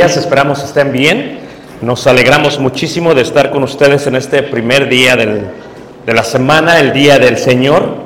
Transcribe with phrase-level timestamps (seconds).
[0.00, 1.40] días, esperamos estén bien.
[1.82, 6.94] Nos alegramos muchísimo de estar con ustedes en este primer día de la semana, el
[6.94, 7.96] Día del Señor.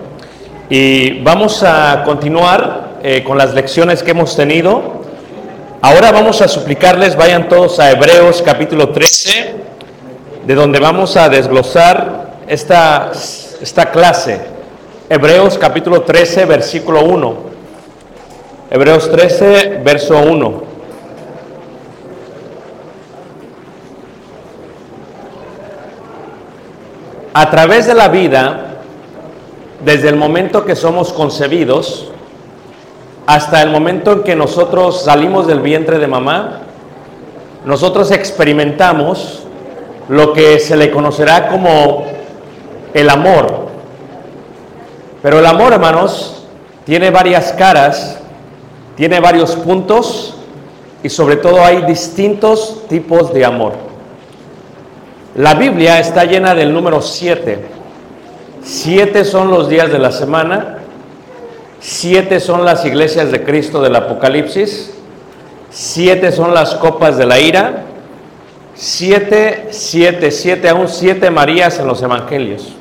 [0.69, 5.05] Y vamos a continuar eh, con las lecciones que hemos tenido.
[5.83, 9.55] Ahora vamos a suplicarles, vayan todos a Hebreos capítulo 13,
[10.49, 13.13] de donde vamos a desglosar esta,
[13.63, 14.41] esta clase.
[15.09, 17.37] Hebreos capítulo 13, versículo 1.
[18.73, 20.74] Hebreos 13, verso 1.
[27.37, 28.77] A través de la vida,
[29.85, 32.13] desde el momento que somos concebidos
[33.27, 36.61] hasta el momento en que nosotros salimos del vientre de mamá,
[37.65, 39.43] nosotros experimentamos
[40.09, 42.05] lo que se le conocerá como
[42.93, 43.67] el amor.
[45.21, 46.47] Pero el amor, hermanos,
[46.85, 48.21] tiene varias caras,
[48.95, 50.37] tiene varios puntos
[51.03, 53.84] y sobre todo hay distintos tipos de amor.
[55.35, 57.59] La Biblia está llena del número 7.
[58.63, 60.79] Siete son los días de la semana,
[61.81, 64.95] siete son las iglesias de Cristo del Apocalipsis,
[65.71, 67.83] siete son las copas de la ira,
[68.75, 72.73] siete, siete, siete, aún siete Marías en los evangelios.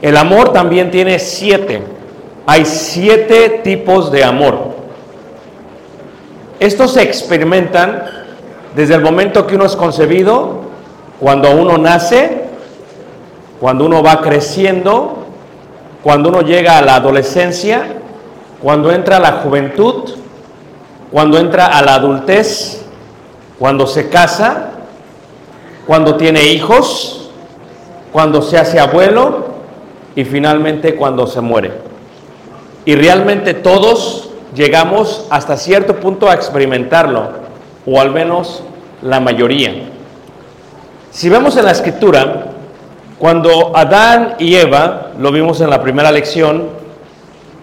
[0.00, 1.82] El amor también tiene siete.
[2.46, 4.74] Hay siete tipos de amor.
[6.60, 8.04] Estos se experimentan
[8.74, 10.63] desde el momento que uno es concebido,
[11.24, 12.42] cuando uno nace,
[13.58, 15.24] cuando uno va creciendo,
[16.02, 17.94] cuando uno llega a la adolescencia,
[18.60, 20.16] cuando entra a la juventud,
[21.10, 22.84] cuando entra a la adultez,
[23.58, 24.72] cuando se casa,
[25.86, 27.30] cuando tiene hijos,
[28.12, 29.46] cuando se hace abuelo
[30.14, 31.72] y finalmente cuando se muere.
[32.84, 37.30] Y realmente todos llegamos hasta cierto punto a experimentarlo,
[37.86, 38.62] o al menos
[39.00, 39.93] la mayoría.
[41.14, 42.46] Si vemos en la escritura,
[43.20, 46.70] cuando Adán y Eva, lo vimos en la primera lección,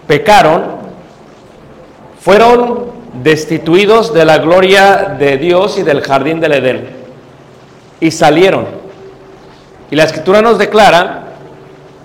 [0.06, 0.62] pecaron,
[2.18, 2.86] fueron
[3.22, 6.88] destituidos de la gloria de Dios y del jardín del Edén
[8.00, 8.64] y salieron.
[9.90, 11.34] Y la escritura nos declara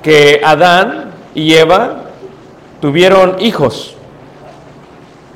[0.03, 2.07] que Adán y Eva
[2.81, 3.95] tuvieron hijos.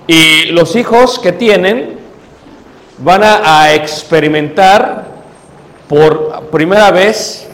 [0.08, 2.00] Y los hijos que tienen
[2.98, 5.11] van a, a experimentar
[5.92, 7.50] por primera vez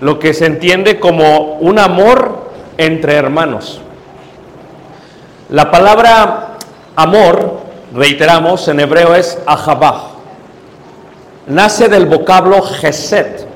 [0.00, 3.80] lo que se entiende como un amor entre hermanos.
[5.48, 6.56] La palabra
[6.96, 7.60] amor,
[7.94, 10.08] reiteramos, en hebreo es ahabah.
[11.46, 13.46] Nace del vocablo geset.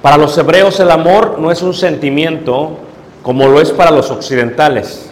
[0.00, 2.78] Para los hebreos el amor no es un sentimiento
[3.24, 5.10] como lo es para los occidentales.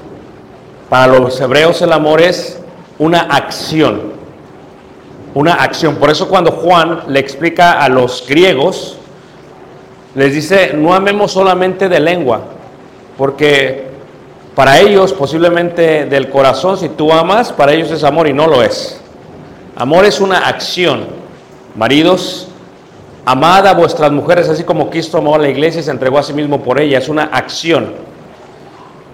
[0.88, 2.60] Para los hebreos el amor es
[3.00, 4.09] una acción,
[5.34, 5.96] una acción.
[5.96, 8.96] Por eso cuando Juan le explica a los griegos,
[10.14, 12.40] les dice, no amemos solamente de lengua,
[13.16, 13.88] porque
[14.54, 18.62] para ellos posiblemente del corazón, si tú amas, para ellos es amor y no lo
[18.62, 19.00] es.
[19.76, 21.06] Amor es una acción.
[21.76, 22.48] Maridos,
[23.24, 26.22] amad a vuestras mujeres así como Cristo amó a la iglesia y se entregó a
[26.22, 26.98] sí mismo por ella.
[26.98, 27.94] Es una acción.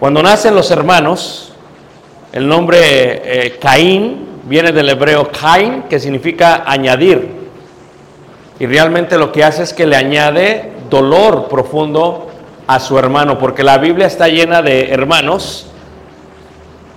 [0.01, 1.53] Cuando nacen los hermanos,
[2.33, 7.47] el nombre eh, Caín viene del hebreo Cain, que significa añadir.
[8.59, 12.31] Y realmente lo que hace es que le añade dolor profundo
[12.67, 15.67] a su hermano, porque la Biblia está llena de hermanos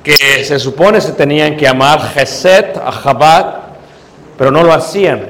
[0.03, 3.55] que se supone se tenían que amar Geset, a Jabat,
[4.37, 5.27] pero no lo hacían.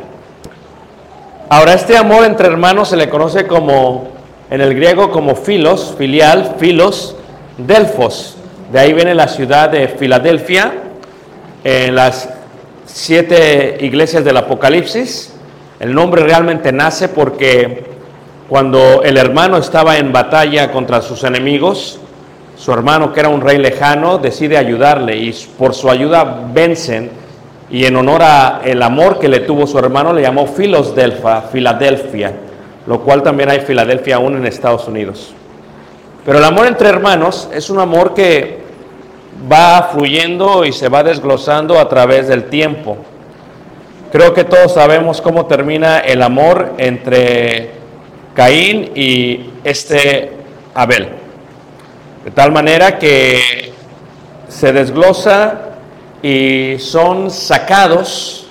[1.49, 4.09] Ahora, este amor entre hermanos se le conoce como,
[4.51, 7.15] en el griego, como filos, filial, filos,
[7.57, 8.37] delfos.
[8.71, 10.71] De ahí viene la ciudad de Filadelfia,
[11.63, 12.29] en las
[12.85, 15.33] siete iglesias del Apocalipsis.
[15.79, 17.85] El nombre realmente nace porque
[18.47, 21.99] cuando el hermano estaba en batalla contra sus enemigos,
[22.57, 27.09] su hermano, que era un rey lejano, decide ayudarle y por su ayuda vencen.
[27.71, 31.43] Y en honor a el amor que le tuvo su hermano, le llamó Filos Delfa,
[31.43, 32.33] Filadelfia,
[32.87, 35.33] lo cual también hay Filadelfia aún en Estados Unidos.
[36.25, 38.58] Pero el amor entre hermanos es un amor que
[39.51, 42.97] va fluyendo y se va desglosando a través del tiempo.
[44.11, 47.71] Creo que todos sabemos cómo termina el amor entre
[48.33, 50.33] Caín y este
[50.73, 51.09] Abel.
[52.25, 53.71] De tal manera que
[54.47, 55.61] se desglosa
[56.21, 58.47] y son sacados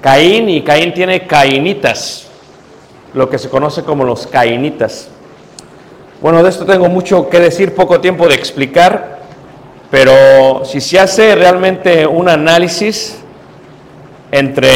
[0.00, 2.26] Caín y Caín tiene cainitas,
[3.12, 5.08] lo que se conoce como los cainitas.
[6.22, 9.19] Bueno, de esto tengo mucho que decir, poco tiempo de explicar,
[9.90, 13.18] pero si se hace realmente un análisis
[14.30, 14.70] entre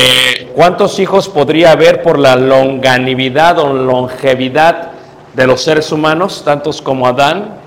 [0.55, 4.90] cuántos hijos podría haber por la longanimidad o longevidad
[5.34, 7.61] de los seres humanos, tantos como Adán,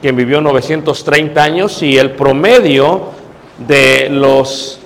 [0.00, 3.08] quien vivió 930 años, y el promedio
[3.58, 4.80] de los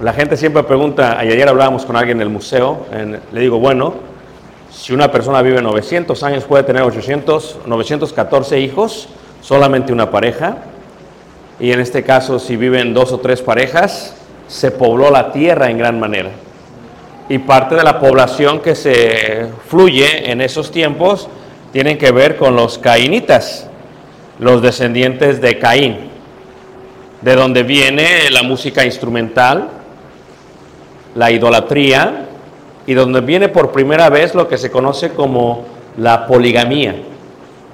[0.00, 3.94] La gente siempre pregunta, ayer hablábamos con alguien en el museo, en- le digo, bueno,
[4.70, 9.08] si una persona vive 900 años puede tener 800, 914 hijos,
[9.40, 10.58] solamente una pareja,
[11.58, 14.14] y en este caso si viven dos o tres parejas,
[14.48, 16.30] se pobló la tierra en gran manera.
[17.28, 21.28] Y parte de la población que se fluye en esos tiempos
[21.72, 23.68] tienen que ver con los cainitas,
[24.38, 25.96] los descendientes de Caín,
[27.22, 29.68] de donde viene la música instrumental,
[31.14, 32.26] la idolatría,
[32.86, 35.64] y donde viene por primera vez lo que se conoce como
[35.96, 36.94] la poligamía.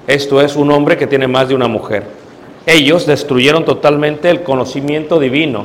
[0.07, 2.22] Esto es un hombre que tiene más de una mujer.
[2.67, 5.65] Ellos destruyeron totalmente el conocimiento divino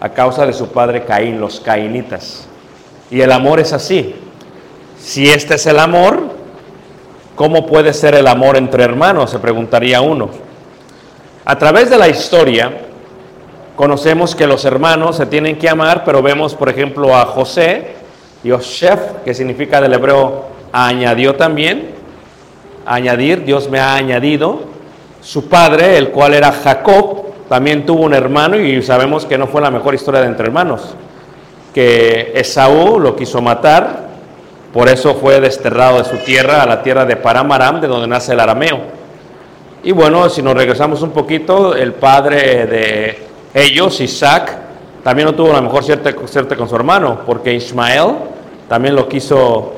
[0.00, 2.46] a causa de su padre Caín, los cainitas.
[3.10, 4.14] Y el amor es así.
[4.98, 6.22] Si este es el amor,
[7.34, 9.30] ¿cómo puede ser el amor entre hermanos?
[9.30, 10.30] Se preguntaría uno.
[11.44, 12.72] A través de la historia,
[13.76, 17.96] conocemos que los hermanos se tienen que amar, pero vemos, por ejemplo, a José,
[18.42, 21.90] Yosef, que significa del hebreo añadió también,
[22.84, 24.73] añadir, Dios me ha añadido.
[25.24, 29.62] Su padre, el cual era Jacob, también tuvo un hermano y sabemos que no fue
[29.62, 30.94] la mejor historia de entre hermanos,
[31.72, 34.04] que Esaú lo quiso matar,
[34.72, 38.32] por eso fue desterrado de su tierra a la tierra de Paramaram, de donde nace
[38.34, 38.80] el arameo.
[39.82, 43.18] Y bueno, si nos regresamos un poquito, el padre de
[43.54, 44.58] ellos, Isaac,
[45.02, 46.14] también no tuvo la mejor suerte,
[46.56, 48.14] con su hermano, porque Ismael
[48.68, 49.74] también lo quiso,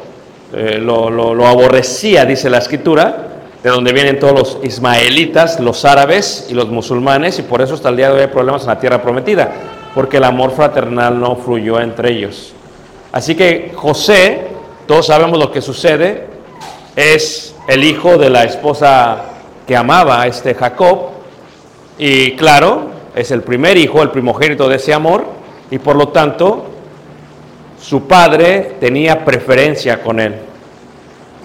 [0.52, 3.35] eh, lo- lo aborrecía, dice la escritura,
[3.66, 7.88] de donde vienen todos los ismaelitas, los árabes y los musulmanes, y por eso hasta
[7.88, 9.52] el día de hoy hay problemas en la tierra prometida,
[9.92, 12.52] porque el amor fraternal no fluyó entre ellos.
[13.10, 14.46] Así que José,
[14.86, 16.28] todos sabemos lo que sucede,
[16.94, 19.24] es el hijo de la esposa
[19.66, 21.08] que amaba a este Jacob,
[21.98, 25.26] y claro, es el primer hijo, el primogénito de ese amor,
[25.72, 26.66] y por lo tanto
[27.82, 30.36] su padre tenía preferencia con él.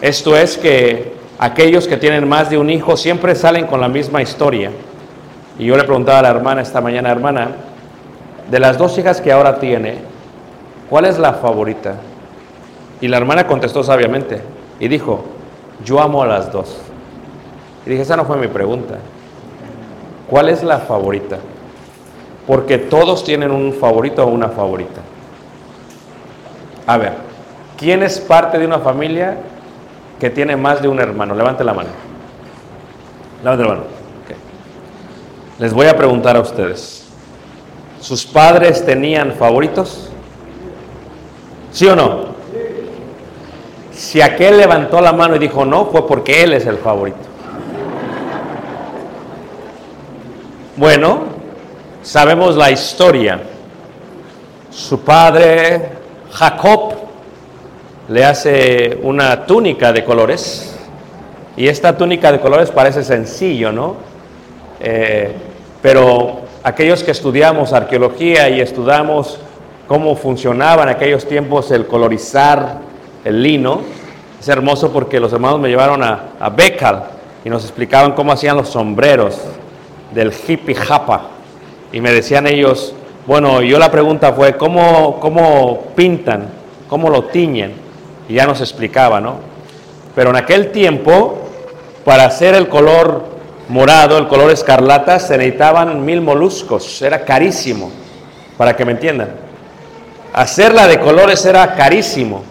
[0.04, 4.22] Esto es que aquellos que tienen más de un hijo siempre salen con la misma
[4.22, 4.70] historia.
[5.58, 7.50] Y yo le preguntaba a la hermana esta mañana, hermana,
[8.50, 9.98] de las dos hijas que ahora tiene,
[10.88, 11.96] ¿cuál es la favorita?
[13.02, 14.40] Y la hermana contestó sabiamente
[14.80, 15.26] y dijo,
[15.84, 16.78] yo amo a las dos.
[17.88, 19.00] Y dije, esa no fue mi pregunta.
[20.30, 21.40] ¿Cuál es la favorita?
[22.46, 25.02] Porque todos tienen un favorito o una favorita.
[26.86, 27.14] A ver,
[27.78, 29.38] ¿quién es parte de una familia
[30.22, 31.34] que tiene más de un hermano?
[31.34, 31.90] Levante la mano.
[33.44, 33.84] Levante la mano.
[35.58, 37.08] Les voy a preguntar a ustedes.
[38.00, 40.12] ¿Sus padres tenían favoritos?
[41.72, 42.26] ¿Sí o no?
[43.92, 47.18] Si aquel levantó la mano y dijo no, fue porque él es el favorito.
[50.78, 51.24] Bueno,
[52.04, 53.42] sabemos la historia.
[54.70, 55.94] Su padre,
[56.32, 57.01] Jacob,
[58.12, 60.76] le hace una túnica de colores.
[61.56, 63.96] Y esta túnica de colores parece sencillo, ¿no?
[64.82, 65.32] Eh,
[65.82, 69.40] pero aquellos que estudiamos arqueología y estudiamos
[69.88, 72.80] cómo funcionaba en aquellos tiempos el colorizar
[73.24, 73.80] el lino,
[74.42, 77.04] es hermoso porque los hermanos me llevaron a, a Becal
[77.46, 79.40] y nos explicaban cómo hacían los sombreros
[80.14, 81.28] del hippie japa.
[81.94, 82.94] Y me decían ellos,
[83.26, 86.50] bueno, yo la pregunta fue, ¿cómo, cómo pintan?
[86.90, 87.91] ¿Cómo lo tiñen?
[88.32, 89.40] Y ya nos explicaba, ¿no?
[90.16, 91.50] Pero en aquel tiempo,
[92.06, 93.26] para hacer el color
[93.68, 97.92] morado, el color escarlata, se necesitaban mil moluscos, era carísimo,
[98.56, 99.32] para que me entiendan.
[100.32, 102.44] Hacerla de colores era carísimo.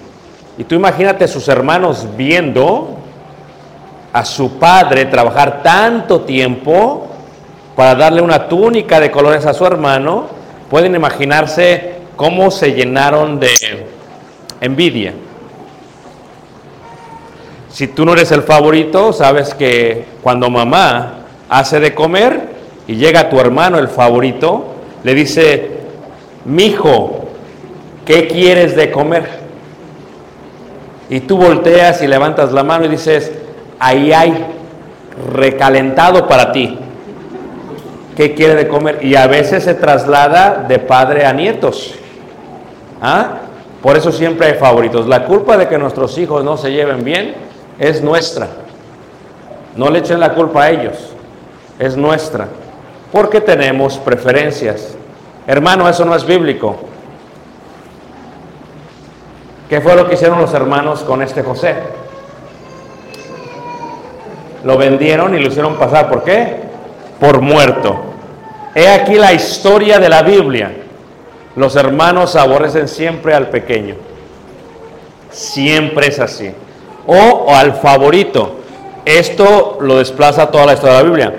[0.58, 2.99] Y tú imagínate sus hermanos viendo
[4.12, 7.06] a su padre trabajar tanto tiempo
[7.75, 10.26] para darle una túnica de colores a su hermano,
[10.68, 13.49] pueden imaginarse cómo se llenaron de
[14.60, 15.14] envidia.
[17.72, 22.48] Si tú no eres el favorito, sabes que cuando mamá hace de comer
[22.86, 24.74] y llega tu hermano el favorito,
[25.04, 25.70] le dice,
[26.44, 27.28] mijo,
[28.04, 29.40] ¿qué quieres de comer?
[31.08, 33.32] Y tú volteas y levantas la mano y dices,
[33.78, 34.46] ahí hay
[35.32, 36.76] recalentado para ti.
[38.16, 38.98] ¿Qué quiere de comer?
[39.02, 41.94] Y a veces se traslada de padre a nietos.
[43.00, 43.38] ¿Ah?
[43.80, 45.06] Por eso siempre hay favoritos.
[45.06, 47.50] La culpa de que nuestros hijos no se lleven bien
[47.80, 48.46] es nuestra.
[49.75, 50.96] No le echen la culpa a ellos.
[51.78, 52.46] Es nuestra.
[53.10, 54.94] Porque tenemos preferencias.
[55.46, 56.76] Hermano, eso no es bíblico.
[59.68, 61.75] ¿Qué fue lo que hicieron los hermanos con este José?
[64.62, 66.10] Lo vendieron y lo hicieron pasar.
[66.10, 66.56] ¿Por qué?
[67.18, 67.99] Por muerto.
[68.75, 70.70] He aquí la historia de la Biblia.
[71.56, 73.94] Los hermanos aborrecen siempre al pequeño.
[75.30, 76.52] Siempre es así.
[77.07, 78.57] O, al favorito.
[79.04, 81.35] Esto lo desplaza toda la historia de la Biblia.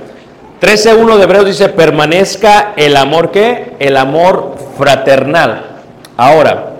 [0.61, 3.75] 13.1 de Hebreos dice, permanezca el amor que?
[3.79, 5.65] El amor fraternal.
[6.17, 6.73] Ahora,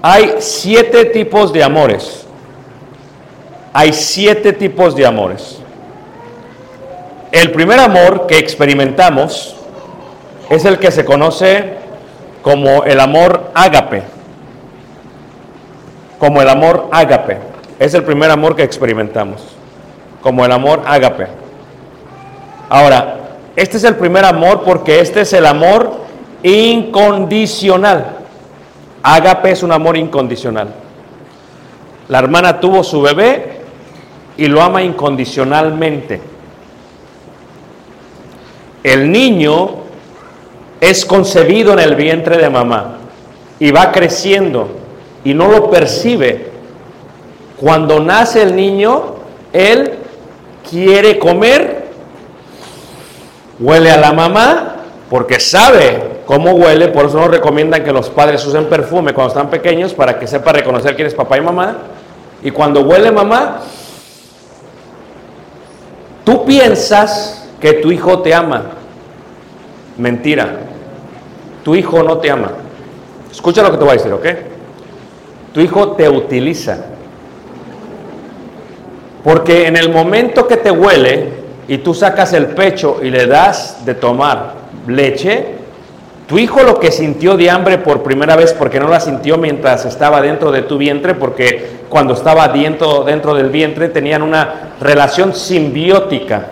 [0.00, 2.26] hay siete tipos de amores.
[3.72, 5.58] Hay siete tipos de amores.
[7.30, 9.54] El primer amor que experimentamos
[10.48, 11.74] es el que se conoce
[12.42, 14.02] como el amor ágape.
[16.18, 17.38] Como el amor ágape.
[17.78, 19.42] Es el primer amor que experimentamos.
[20.22, 21.28] Como el amor ágape.
[22.68, 23.18] Ahora,
[23.56, 25.92] este es el primer amor porque este es el amor
[26.42, 28.16] incondicional.
[29.02, 30.68] Ágape es un amor incondicional.
[32.08, 33.60] La hermana tuvo su bebé
[34.36, 36.20] y lo ama incondicionalmente.
[38.82, 39.70] El niño
[40.80, 42.98] es concebido en el vientre de mamá
[43.58, 44.68] y va creciendo
[45.24, 46.57] y no lo percibe.
[47.60, 49.16] Cuando nace el niño,
[49.52, 49.94] él
[50.68, 51.88] quiere comer,
[53.58, 54.76] huele a la mamá
[55.10, 59.50] porque sabe cómo huele, por eso nos recomiendan que los padres usen perfume cuando están
[59.50, 61.76] pequeños para que sepa reconocer quién es papá y mamá.
[62.42, 63.60] Y cuando huele mamá,
[66.24, 68.64] tú piensas que tu hijo te ama.
[69.96, 70.58] Mentira.
[71.64, 72.52] Tu hijo no te ama.
[73.30, 74.26] Escucha lo que te voy a decir, ¿ok?
[75.52, 76.84] Tu hijo te utiliza.
[79.28, 81.28] Porque en el momento que te huele
[81.68, 84.54] y tú sacas el pecho y le das de tomar
[84.86, 85.44] leche,
[86.26, 89.84] tu hijo lo que sintió de hambre por primera vez, porque no la sintió mientras
[89.84, 95.34] estaba dentro de tu vientre, porque cuando estaba dentro, dentro del vientre tenían una relación
[95.34, 96.46] simbiótica.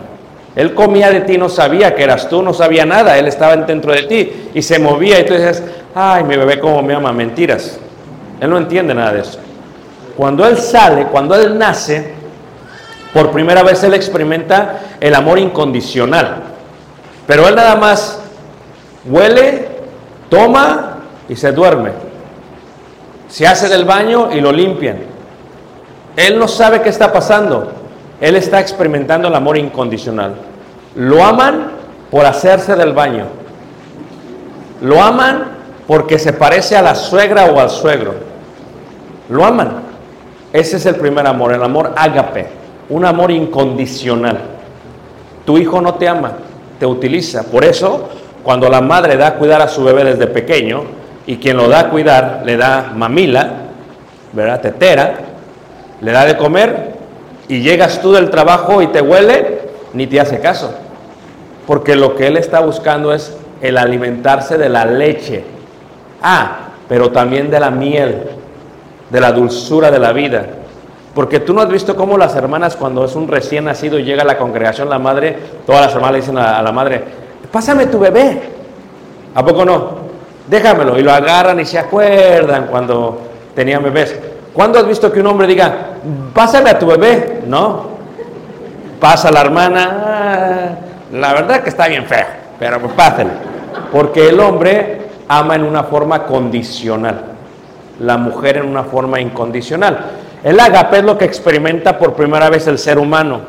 [0.54, 3.90] Él comía de ti, no sabía que eras tú, no sabía nada, él estaba dentro
[3.90, 5.62] de ti y se movía y tú dices,
[5.94, 7.78] ay, mi bebé como me ama, mentiras.
[8.38, 9.38] Él no entiende nada de eso.
[10.14, 12.15] Cuando él sale, cuando él nace,
[13.16, 16.42] por primera vez él experimenta el amor incondicional.
[17.26, 18.20] Pero él nada más
[19.06, 19.68] huele
[20.28, 21.92] Toma y se duerme.
[23.28, 24.98] Se hace del baño y lo limpian.
[26.14, 27.72] Él no sabe qué está pasando.
[28.20, 30.34] Él está experimentando el amor incondicional.
[30.94, 31.70] Lo aman
[32.10, 33.28] por hacerse del baño.
[34.82, 35.56] Lo aman
[35.86, 38.12] porque se parece a la suegra o al suegro.
[39.30, 39.84] Lo aman.
[40.52, 44.38] Ese es el primer amor, el amor ágape, un amor incondicional.
[45.44, 46.32] Tu hijo no te ama,
[46.78, 47.44] te utiliza.
[47.44, 48.08] Por eso,
[48.42, 50.84] cuando la madre da a cuidar a su bebé desde pequeño
[51.26, 53.50] y quien lo da a cuidar le da mamila,
[54.32, 54.60] ¿verdad?
[54.60, 55.14] Tetera,
[56.00, 56.94] le da de comer
[57.48, 59.60] y llegas tú del trabajo y te huele,
[59.92, 60.74] ni te hace caso.
[61.66, 65.44] Porque lo que él está buscando es el alimentarse de la leche.
[66.22, 68.22] Ah, pero también de la miel,
[69.10, 70.46] de la dulzura de la vida.
[71.16, 74.26] Porque tú no has visto cómo las hermanas cuando es un recién nacido llega a
[74.26, 77.02] la congregación la madre, todas las hermanas le dicen a, la madre,
[77.50, 78.42] pásame tu bebé.
[79.34, 79.92] ¿A poco no?
[80.46, 80.98] Déjamelo.
[80.98, 83.18] Y lo agarran y se acuerdan cuando
[83.54, 84.14] tenían bebés.
[84.52, 85.74] ¿Cuándo has visto que un hombre diga,
[86.34, 87.44] pásame a tu bebé?
[87.46, 87.86] No.
[89.00, 90.68] Pasa la hermana, "Ah,
[91.12, 92.26] la verdad que está bien feo,
[92.58, 93.30] pero pues pásale.
[93.90, 97.22] Porque el hombre ama en una forma condicional,
[98.00, 100.25] la mujer en una forma incondicional.
[100.46, 103.40] El ágape es lo que experimenta por primera vez el ser humano.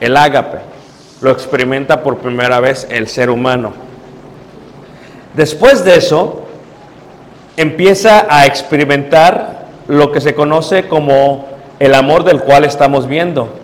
[0.00, 0.58] El ágape
[1.20, 3.72] lo experimenta por primera vez el ser humano.
[5.34, 6.42] Después de eso,
[7.56, 11.46] empieza a experimentar lo que se conoce como
[11.78, 13.54] el amor del cual estamos viendo,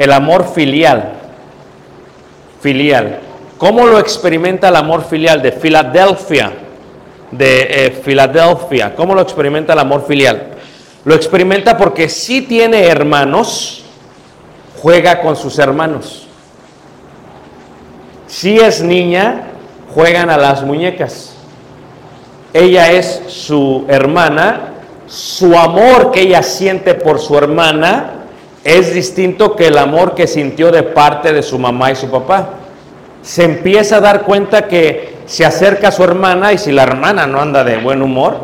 [0.00, 1.12] el amor filial.
[2.60, 3.20] Filial.
[3.56, 6.50] ¿Cómo lo experimenta el amor filial de Filadelfia?
[7.30, 8.96] De eh, Filadelfia.
[8.96, 10.49] ¿Cómo lo experimenta el amor filial?
[11.04, 13.84] Lo experimenta porque si tiene hermanos,
[14.82, 16.26] juega con sus hermanos.
[18.26, 19.48] Si es niña,
[19.94, 21.34] juegan a las muñecas.
[22.52, 24.74] Ella es su hermana,
[25.06, 28.20] su amor que ella siente por su hermana
[28.64, 32.50] es distinto que el amor que sintió de parte de su mamá y su papá.
[33.22, 37.26] Se empieza a dar cuenta que se acerca a su hermana y si la hermana
[37.26, 38.38] no anda de buen humor,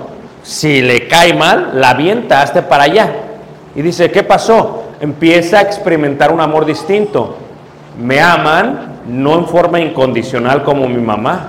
[0.46, 3.12] si le cae mal, la avienta hasta para allá.
[3.74, 4.84] Y dice, ¿qué pasó?
[5.00, 7.36] Empieza a experimentar un amor distinto.
[8.00, 11.48] Me aman no en forma incondicional como mi mamá.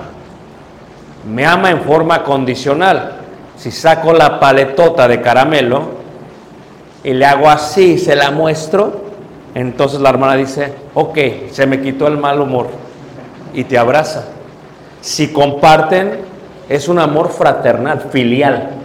[1.32, 3.12] Me ama en forma condicional.
[3.56, 5.90] Si saco la paletota de caramelo
[7.04, 9.04] y le hago así, se la muestro,
[9.54, 11.18] entonces la hermana dice, ok,
[11.52, 12.66] se me quitó el mal humor
[13.54, 14.24] y te abraza.
[15.00, 16.18] Si comparten,
[16.68, 18.77] es un amor fraternal, filial.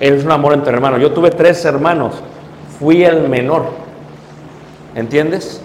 [0.00, 1.00] Es un amor entre hermanos.
[1.00, 2.14] Yo tuve tres hermanos,
[2.78, 3.66] fui el menor.
[4.94, 5.60] ¿Entiendes?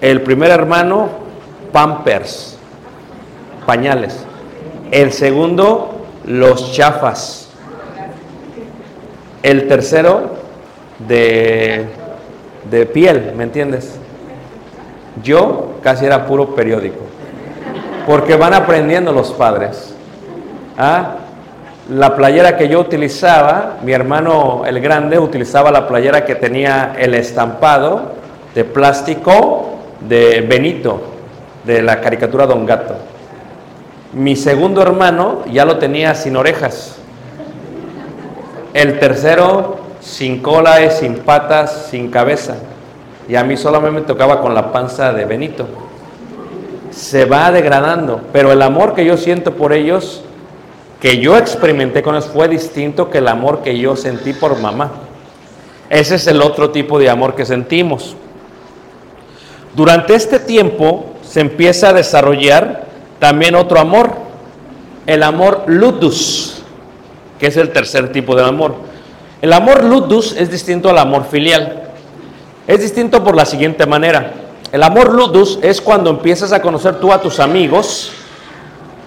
[0.00, 1.08] El primer hermano,
[1.72, 2.58] Pampers,
[3.66, 4.24] pañales.
[4.90, 7.48] El segundo, los chafas.
[9.42, 10.30] El tercero,
[10.98, 11.86] de,
[12.70, 13.98] de piel, ¿me entiendes?
[15.22, 17.00] Yo casi era puro periódico.
[18.06, 19.94] Porque van aprendiendo los padres.
[20.78, 21.16] ¿Ah?
[21.90, 27.14] La playera que yo utilizaba, mi hermano el grande utilizaba la playera que tenía el
[27.14, 28.12] estampado
[28.54, 31.00] de plástico de Benito,
[31.64, 32.96] de la caricatura Don Gato.
[34.12, 36.96] Mi segundo hermano ya lo tenía sin orejas.
[38.74, 42.56] El tercero sin cola, y sin patas, sin cabeza.
[43.28, 45.66] Y a mí solamente me tocaba con la panza de Benito.
[46.90, 50.22] Se va degradando, pero el amor que yo siento por ellos,
[51.00, 54.92] que yo experimenté con ellos, fue distinto que el amor que yo sentí por mamá.
[55.90, 58.16] Ese es el otro tipo de amor que sentimos.
[59.74, 62.86] Durante este tiempo se empieza a desarrollar
[63.18, 64.14] también otro amor,
[65.06, 66.62] el amor ludus,
[67.38, 68.74] que es el tercer tipo de amor.
[69.42, 71.90] El amor ludus es distinto al amor filial.
[72.66, 74.32] Es distinto por la siguiente manera.
[74.72, 78.10] El amor ludus es cuando empiezas a conocer tú a tus amigos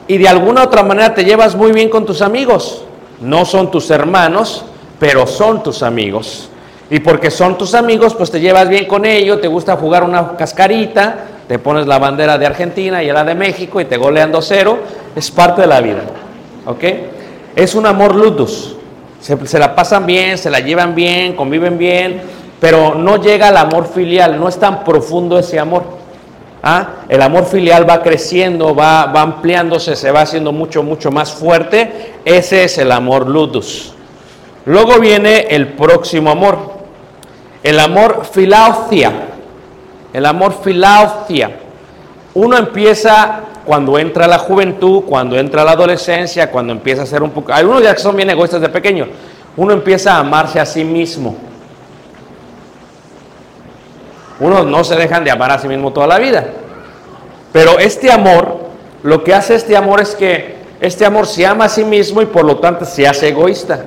[0.09, 2.81] y de alguna otra manera te llevas muy bien con tus amigos.
[3.21, 4.65] No son tus hermanos,
[4.99, 6.49] pero son tus amigos.
[6.89, 10.35] Y porque son tus amigos, pues te llevas bien con ellos, te gusta jugar una
[10.35, 14.77] cascarita, te pones la bandera de Argentina y la de México y te golean 2-0.
[15.15, 16.01] Es parte de la vida.
[16.65, 16.83] ¿Ok?
[17.55, 18.77] Es un amor ludus.
[19.21, 22.23] Se, se, la pasan bien, se la llevan bien, conviven bien,
[22.59, 25.98] pero no llega al amor filial, no es tan profundo ese amor.
[26.61, 27.05] ¿Ah?
[27.07, 32.13] El amor filial va creciendo, va, va ampliándose, se va haciendo mucho, mucho más fuerte.
[32.25, 33.93] Ese es el amor ludus.
[34.65, 36.73] Luego viene el próximo amor,
[37.63, 39.11] el amor filaucia.
[40.11, 41.51] El amor filaucia.
[42.33, 47.31] Uno empieza cuando entra la juventud, cuando entra la adolescencia, cuando empieza a ser un
[47.31, 47.53] poco...
[47.53, 49.07] Algunos ya son bien egoístas de pequeño.
[49.55, 51.35] Uno empieza a amarse a sí mismo.
[54.39, 56.45] Unos no se dejan de amar a sí mismo toda la vida.
[57.51, 58.59] Pero este amor,
[59.03, 62.25] lo que hace este amor es que este amor se ama a sí mismo y
[62.25, 63.85] por lo tanto se hace egoísta.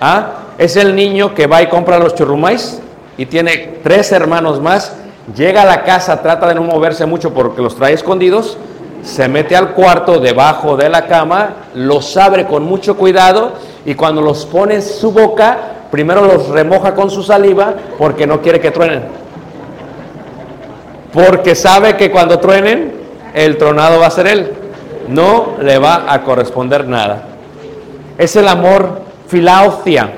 [0.00, 0.30] ¿Ah?
[0.58, 2.80] Es el niño que va y compra los churrumais
[3.16, 4.94] y tiene tres hermanos más,
[5.34, 8.58] llega a la casa, trata de no moverse mucho porque los trae escondidos,
[9.02, 13.52] se mete al cuarto debajo de la cama, los abre con mucho cuidado
[13.84, 15.58] y cuando los pone en su boca,
[15.90, 19.04] primero los remoja con su saliva porque no quiere que truenen.
[21.12, 22.92] Porque sabe que cuando truenen,
[23.34, 24.52] el tronado va a ser él.
[25.08, 27.22] No le va a corresponder nada.
[28.18, 30.12] Es el amor filaucia.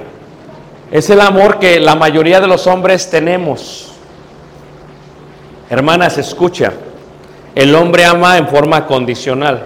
[0.91, 3.93] Es el amor que la mayoría de los hombres tenemos.
[5.69, 6.73] Hermanas, escucha.
[7.55, 9.63] El hombre ama en forma condicional.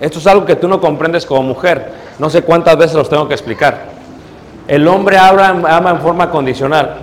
[0.00, 1.92] Esto es algo que tú no comprendes como mujer.
[2.18, 3.95] No sé cuántas veces los tengo que explicar.
[4.68, 6.96] El hombre ama, en forma condicional.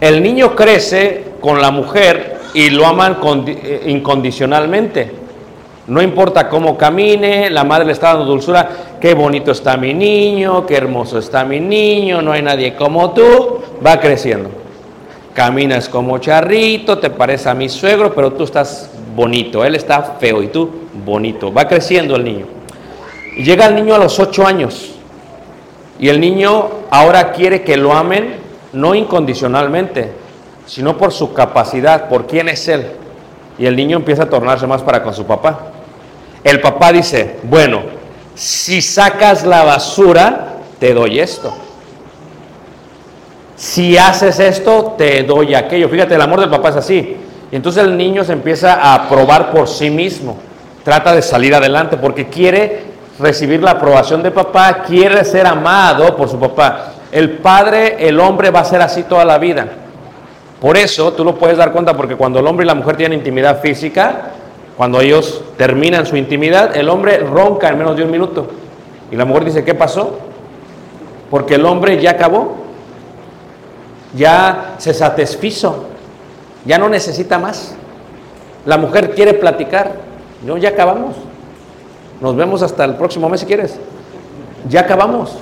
[0.00, 5.10] El niño crece con la mujer y lo aman eh, incondicionalmente.
[5.86, 8.68] No importa cómo camine, la madre le está dando dulzura.
[9.00, 13.60] Qué bonito está mi niño, qué hermoso está mi niño, no hay nadie como tú.
[13.84, 14.50] Va creciendo.
[15.32, 19.64] Caminas como charrito, te parece a mi suegro, pero tú estás bonito.
[19.64, 20.70] Él está feo y tú
[21.04, 21.52] bonito.
[21.52, 22.46] Va creciendo el niño.
[23.36, 24.95] Llega el niño a los ocho años.
[25.98, 28.36] Y el niño ahora quiere que lo amen
[28.72, 30.12] no incondicionalmente,
[30.66, 32.86] sino por su capacidad, por quién es él.
[33.58, 35.72] Y el niño empieza a tornarse más para con su papá.
[36.44, 37.82] El papá dice, bueno,
[38.34, 41.54] si sacas la basura, te doy esto.
[43.56, 45.88] Si haces esto, te doy aquello.
[45.88, 47.16] Fíjate, el amor del papá es así.
[47.50, 50.36] Y entonces el niño se empieza a probar por sí mismo.
[50.84, 56.28] Trata de salir adelante porque quiere recibir la aprobación de papá, quiere ser amado por
[56.28, 56.92] su papá.
[57.10, 59.66] El padre, el hombre va a ser así toda la vida.
[60.60, 63.18] Por eso tú lo puedes dar cuenta porque cuando el hombre y la mujer tienen
[63.18, 64.32] intimidad física,
[64.76, 68.46] cuando ellos terminan su intimidad, el hombre ronca en menos de un minuto.
[69.10, 70.18] Y la mujer dice, ¿qué pasó?
[71.30, 72.56] Porque el hombre ya acabó,
[74.14, 75.86] ya se satisfizo,
[76.64, 77.74] ya no necesita más.
[78.64, 79.92] La mujer quiere platicar,
[80.44, 81.16] no, ya acabamos.
[82.20, 83.78] Nos vemos hasta el próximo mes si quieres.
[84.68, 85.36] Ya acabamos.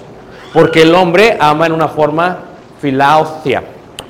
[0.53, 2.39] Porque el hombre ama en una forma
[2.81, 3.63] filaucia.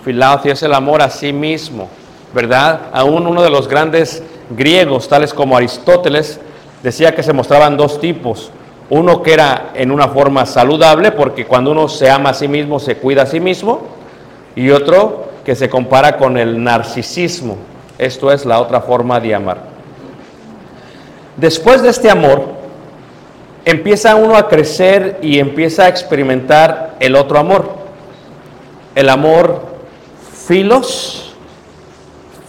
[0.04, 1.88] Filaucia es el amor a sí mismo,
[2.34, 2.80] ¿verdad?
[2.92, 6.38] Aún uno de los grandes griegos, tales como Aristóteles,
[6.82, 8.50] decía que se mostraban dos tipos.
[8.90, 12.78] Uno que era en una forma saludable, porque cuando uno se ama a sí mismo,
[12.78, 13.82] se cuida a sí mismo.
[14.54, 17.56] Y otro que se compara con el narcisismo.
[17.96, 19.73] Esto es la otra forma de amar.
[21.36, 22.46] Después de este amor,
[23.64, 27.76] empieza uno a crecer y empieza a experimentar el otro amor.
[28.94, 29.74] El amor
[30.46, 31.34] filos,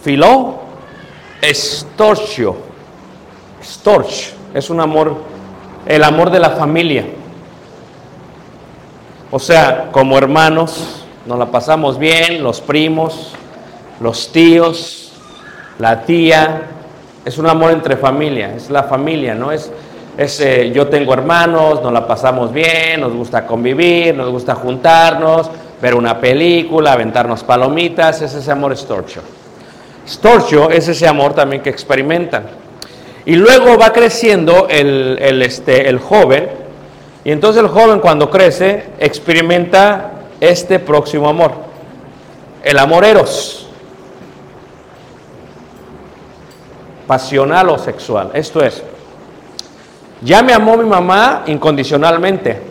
[0.02, 0.60] filó,
[1.40, 2.56] estorcio.
[3.62, 5.16] Storch es un amor,
[5.86, 7.06] el amor de la familia.
[9.30, 13.32] O sea, como hermanos, nos la pasamos bien, los primos,
[14.00, 15.12] los tíos,
[15.78, 16.68] la tía.
[17.26, 19.50] Es un amor entre familia, es la familia, ¿no?
[19.50, 19.68] Es,
[20.16, 25.50] es eh, yo tengo hermanos, nos la pasamos bien, nos gusta convivir, nos gusta juntarnos,
[25.82, 29.22] ver una película, aventarnos palomitas, es ese amor estorcho.
[30.06, 32.44] Estorcho es ese amor también que experimentan.
[33.24, 36.48] Y luego va creciendo el, el, este, el joven,
[37.24, 41.50] y entonces el joven cuando crece experimenta este próximo amor,
[42.62, 43.65] el amor eros,
[47.06, 48.30] pasional o sexual.
[48.34, 48.82] Esto es,
[50.22, 52.62] ya me amó mi mamá incondicionalmente,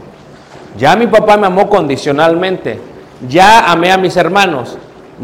[0.77, 2.79] ya mi papá me amó condicionalmente,
[3.27, 4.77] ya amé a mis hermanos,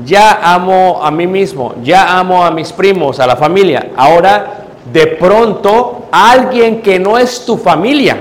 [0.06, 3.92] ya amo a mí mismo, ya amo a mis primos, a la familia.
[3.96, 8.18] Ahora, de pronto, alguien que no es tu familia,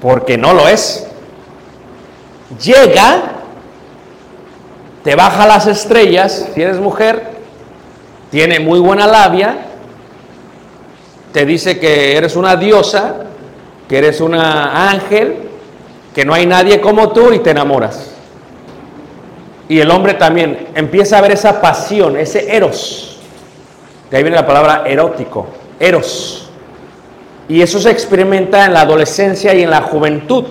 [0.00, 1.08] porque no lo es,
[2.62, 3.22] llega,
[5.02, 7.36] te baja las estrellas, si eres mujer,
[8.30, 9.65] tiene muy buena labia,
[11.36, 13.26] te dice que eres una diosa,
[13.86, 15.36] que eres una ángel,
[16.14, 18.14] que no hay nadie como tú y te enamoras.
[19.68, 23.20] Y el hombre también empieza a ver esa pasión, ese eros.
[24.10, 26.48] De ahí viene la palabra erótico, eros.
[27.50, 30.44] Y eso se experimenta en la adolescencia y en la juventud,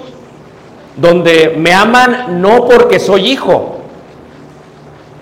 [0.98, 3.80] donde me aman no porque soy hijo,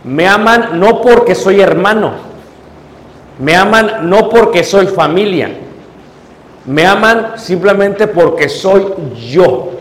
[0.03, 2.32] me aman no porque soy hermano,
[3.39, 5.51] Me aman no porque soy familia,
[6.65, 8.85] me aman simplemente porque soy
[9.31, 9.71] yo.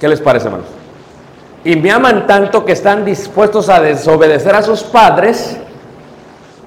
[0.00, 0.68] ¿Qué les parece, hermanos?
[1.64, 5.56] Y me aman tanto que están dispuestos a desobedecer a sus padres,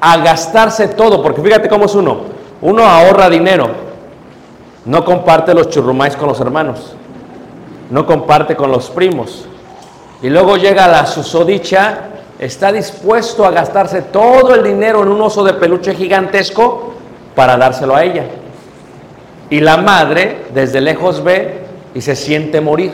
[0.02, 2.22] a gastarse todo, porque fíjate cómo es uno.
[2.62, 3.70] Uno ahorra dinero,
[4.86, 6.94] no comparte los churrumais con los hermanos,
[7.90, 9.46] no comparte con los primos.
[10.22, 12.09] Y luego llega la susodicha,
[12.40, 16.94] está dispuesto a gastarse todo el dinero en un oso de peluche gigantesco
[17.36, 18.24] para dárselo a ella.
[19.50, 22.94] Y la madre desde lejos ve y se siente morir.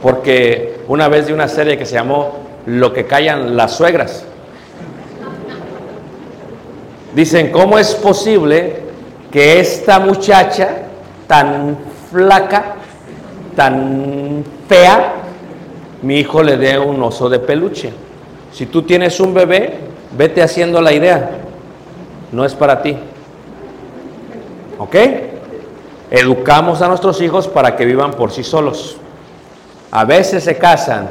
[0.00, 4.24] Porque una vez de una serie que se llamó Lo que callan las suegras.
[7.14, 8.82] Dicen, ¿cómo es posible
[9.30, 10.68] que esta muchacha
[11.26, 11.78] tan
[12.10, 12.74] flaca,
[13.54, 15.25] tan fea,
[16.06, 17.92] mi hijo le dé un oso de peluche?
[18.52, 19.74] Si tú tienes un bebé,
[20.16, 21.30] vete haciendo la idea.
[22.32, 22.96] No es para ti.
[24.78, 24.96] ¿Ok?
[26.10, 28.96] Educamos a nuestros hijos para que vivan por sí solos.
[29.90, 31.10] A veces se casan,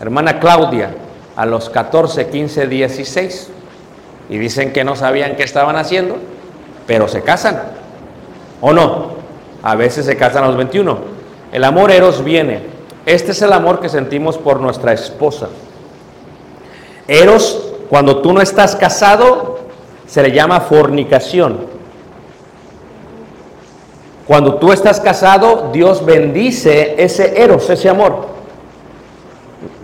[0.00, 0.94] hermana Claudia,
[1.36, 3.50] a los 14, 15, 16
[4.28, 6.16] y dicen que no sabían qué estaban haciendo,
[6.86, 7.62] pero se casan.
[8.60, 9.12] ¿O no?
[9.62, 10.98] A veces se casan a los 21.
[11.52, 12.77] El amor eros viene.
[13.08, 15.48] Este es el amor que sentimos por nuestra esposa.
[17.08, 19.60] Eros, cuando tú no estás casado,
[20.06, 21.56] se le llama fornicación.
[24.26, 28.26] Cuando tú estás casado, Dios bendice ese eros, ese amor.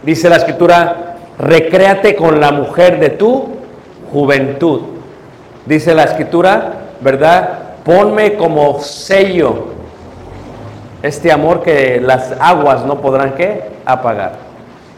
[0.03, 3.55] Dice la escritura, recréate con la mujer de tu
[4.13, 4.83] juventud.
[5.65, 7.77] Dice la escritura, ¿verdad?
[7.87, 9.74] Ponme como sello
[11.05, 13.62] este amor que las aguas no podrán ¿qué?
[13.85, 14.38] apagar.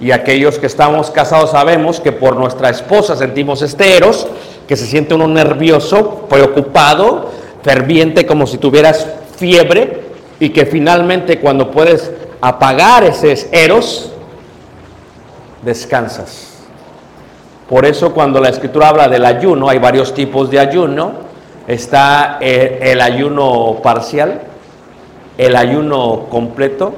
[0.00, 4.28] Y aquellos que estamos casados sabemos que por nuestra esposa sentimos este eros,
[4.68, 7.32] que se siente uno nervioso, preocupado,
[7.64, 9.04] ferviente, como si tuvieras
[9.36, 10.02] fiebre,
[10.38, 14.12] y que finalmente cuando puedes apagar ese eros,
[15.62, 16.58] descansas.
[17.68, 21.26] Por eso cuando la escritura habla del ayuno, hay varios tipos de ayuno.
[21.66, 24.42] Está el, el ayuno parcial,
[25.38, 26.94] el ayuno completo,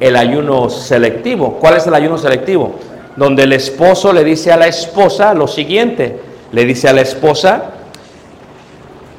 [0.00, 1.58] el ayuno selectivo.
[1.60, 2.74] ¿Cuál es el ayuno selectivo?
[3.16, 6.18] Donde el esposo le dice a la esposa lo siguiente,
[6.50, 7.64] le dice a la esposa,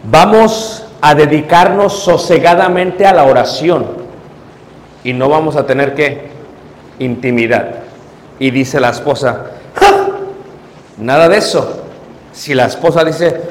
[0.03, 3.85] vamos a dedicarnos sosegadamente a la oración
[5.03, 6.29] y no vamos a tener que
[6.99, 7.75] intimidad.
[8.39, 9.51] Y dice la esposa,
[10.97, 11.83] nada de eso.
[12.31, 13.41] Si la esposa dice,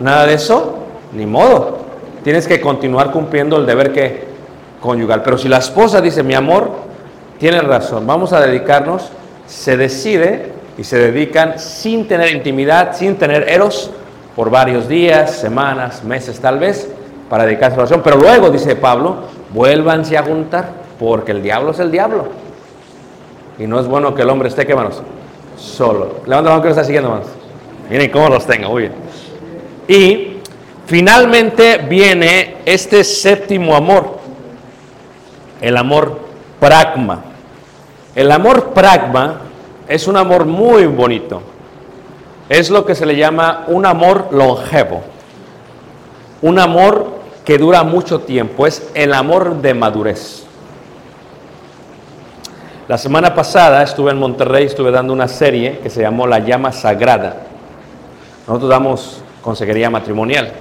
[0.00, 0.78] nada de eso,
[1.12, 1.78] ni modo.
[2.24, 4.29] Tienes que continuar cumpliendo el deber que
[4.80, 5.22] conyugal.
[5.22, 6.70] Pero si la esposa dice, mi amor,
[7.38, 9.10] tienes razón, vamos a dedicarnos,
[9.46, 13.90] se decide y se dedican sin tener intimidad, sin tener eros,
[14.36, 16.88] por varios días, semanas, meses tal vez,
[17.28, 18.00] para dedicarse a la oración.
[18.02, 19.16] Pero luego, dice Pablo,
[19.52, 22.28] vuélvanse a juntar, porque el diablo es el diablo.
[23.58, 25.02] Y no es bueno que el hombre esté, ¿qué manos?
[25.58, 26.20] Solo.
[26.26, 27.26] Levanta la mano que lo está siguiendo, manos.
[27.90, 28.92] Miren cómo los tengo, muy bien.
[29.88, 30.38] Y
[30.86, 34.09] finalmente viene este séptimo amor,
[35.60, 36.18] el amor
[36.58, 37.22] pragma.
[38.14, 39.40] El amor pragma
[39.88, 41.42] es un amor muy bonito.
[42.48, 45.02] Es lo que se le llama un amor longevo.
[46.42, 48.66] Un amor que dura mucho tiempo.
[48.66, 50.44] Es el amor de madurez.
[52.88, 56.72] La semana pasada estuve en Monterrey, estuve dando una serie que se llamó La llama
[56.72, 57.36] sagrada.
[58.48, 60.52] Nosotros damos consejería matrimonial.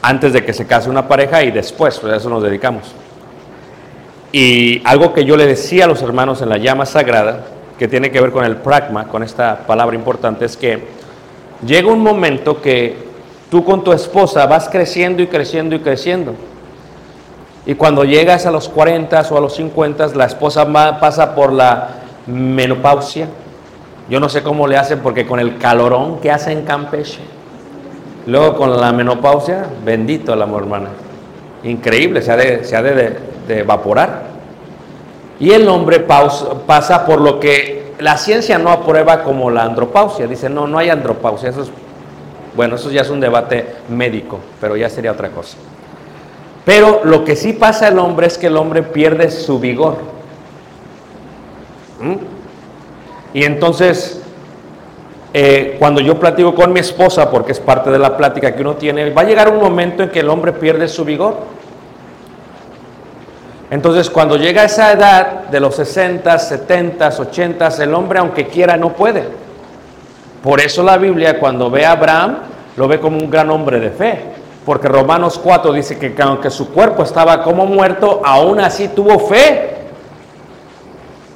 [0.00, 2.94] Antes de que se case una pareja y después, pues a eso nos dedicamos.
[4.36, 7.44] Y algo que yo le decía a los hermanos en la llama sagrada,
[7.78, 10.82] que tiene que ver con el pragma, con esta palabra importante, es que
[11.64, 12.96] llega un momento que
[13.48, 16.34] tú con tu esposa vas creciendo y creciendo y creciendo.
[17.64, 20.66] Y cuando llegas a los 40 o a los 50, la esposa
[20.98, 21.90] pasa por la
[22.26, 23.28] menopausia.
[24.10, 27.20] Yo no sé cómo le hacen porque con el calorón que hace en Campeche.
[28.26, 30.88] Luego con la menopausia, bendito el amor, hermana.
[31.62, 33.16] Increíble, se ha de, se ha de
[33.48, 34.23] evaporar.
[35.40, 40.26] Y el hombre pasa por lo que la ciencia no aprueba como la andropausia.
[40.26, 41.50] Dice, no, no hay andropausia.
[41.50, 41.70] Eso es,
[42.54, 45.56] bueno, eso ya es un debate médico, pero ya sería otra cosa.
[46.64, 49.96] Pero lo que sí pasa al hombre es que el hombre pierde su vigor.
[52.00, 52.14] ¿Mm?
[53.34, 54.22] Y entonces,
[55.32, 58.76] eh, cuando yo platico con mi esposa, porque es parte de la plática que uno
[58.76, 61.36] tiene, va a llegar un momento en que el hombre pierde su vigor.
[63.70, 68.76] Entonces, cuando llega a esa edad de los 60, 70, 80, el hombre, aunque quiera,
[68.76, 69.24] no puede.
[70.42, 72.36] Por eso la Biblia cuando ve a Abraham
[72.76, 74.20] lo ve como un gran hombre de fe.
[74.66, 79.70] Porque Romanos 4 dice que aunque su cuerpo estaba como muerto, aún así tuvo fe.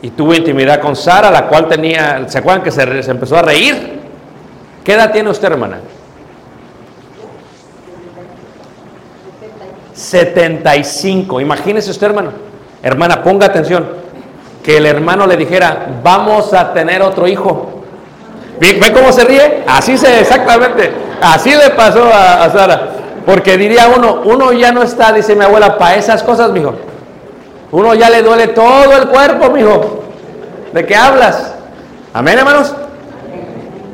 [0.01, 3.43] Y tuvo intimidad con Sara, la cual tenía, ¿se acuerdan que se, se empezó a
[3.43, 3.99] reír?
[4.85, 5.81] ¿Qué edad tiene usted, hermana?
[9.99, 11.41] 75.
[11.41, 12.31] Imagínese usted, hermano.
[12.83, 13.87] Hermana, ponga atención.
[14.63, 17.83] Que el hermano le dijera, vamos a tener otro hijo.
[18.61, 19.65] ¿Ve, cómo se ríe?
[19.67, 20.93] Así se, exactamente.
[21.21, 22.91] Así le pasó a, Sara.
[23.27, 26.75] Porque diría uno, uno ya no está, dice mi abuela, para esas cosas, mijo.
[27.73, 30.05] Uno ya le duele todo el cuerpo, mijo.
[30.73, 31.55] ¿De qué hablas?
[32.15, 32.75] Amén, hermanos.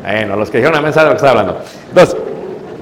[0.02, 1.58] Bueno, los que dijeron amén saben lo que está hablando.
[1.88, 2.16] Entonces,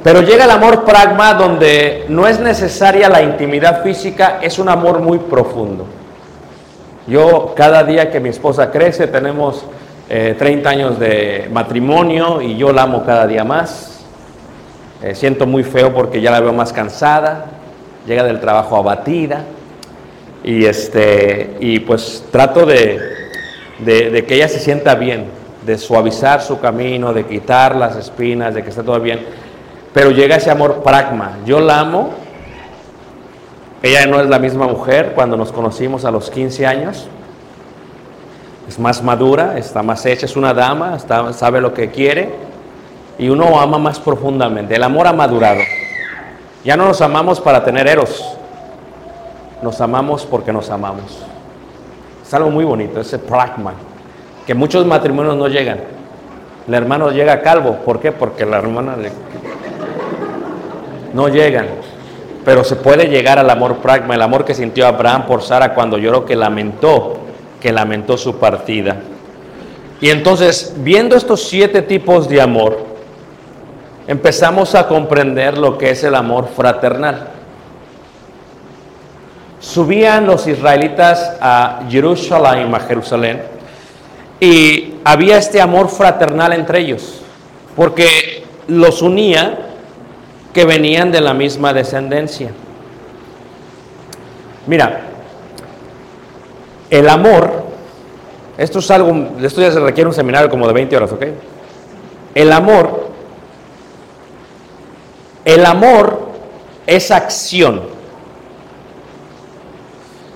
[0.02, 5.00] pero llega el amor pragma donde no es necesaria la intimidad física, es un amor
[5.00, 5.86] muy profundo.
[7.06, 9.64] Yo cada día que mi esposa crece, tenemos
[10.08, 14.04] eh, 30 años de matrimonio y yo la amo cada día más.
[15.02, 17.46] Eh, siento muy feo porque ya la veo más cansada,
[18.06, 19.42] llega del trabajo abatida
[20.44, 23.00] y, este, y pues trato de,
[23.80, 25.26] de- de que ella se sienta bien,
[25.66, 29.20] de suavizar su camino, de quitar las espinas, de que esté todo bien.
[29.92, 31.38] Pero llega ese amor pragma.
[31.44, 32.10] Yo la amo.
[33.82, 37.08] Ella no es la misma mujer cuando nos conocimos a los 15 años.
[38.68, 40.98] Es más madura, está más hecha, es una dama,
[41.32, 42.30] sabe lo que quiere
[43.18, 44.76] y uno ama más profundamente.
[44.76, 45.60] El amor ha madurado.
[46.64, 48.36] Ya no nos amamos para tener eros,
[49.62, 51.22] nos amamos porque nos amamos.
[52.24, 53.74] Es algo muy bonito, ese pragma,
[54.46, 55.80] que muchos matrimonios no llegan.
[56.66, 58.12] El hermano llega calvo, ¿por qué?
[58.12, 59.10] Porque la hermana le...
[61.12, 61.68] no llegan.
[62.44, 65.98] Pero se puede llegar al amor pragma, el amor que sintió Abraham por Sara cuando
[65.98, 67.18] lloró, que lamentó,
[67.60, 68.96] que lamentó su partida.
[70.00, 72.84] Y entonces, viendo estos siete tipos de amor,
[74.08, 77.28] empezamos a comprender lo que es el amor fraternal.
[79.60, 83.42] Subían los israelitas a Jerusalén, a Jerusalén,
[84.40, 87.22] y había este amor fraternal entre ellos,
[87.76, 89.71] porque los unía
[90.52, 92.50] que venían de la misma descendencia.
[94.66, 95.00] Mira,
[96.90, 97.64] el amor,
[98.58, 101.24] esto es algo, esto ya se requiere un seminario como de 20 horas, ¿ok?
[102.34, 103.08] El amor,
[105.44, 106.28] el amor
[106.86, 107.82] es acción.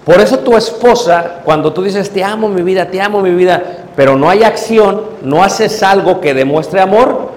[0.05, 3.85] Por eso tu esposa, cuando tú dices, te amo mi vida, te amo mi vida,
[3.97, 7.33] pero no hay acción, no haces algo que demuestre amor,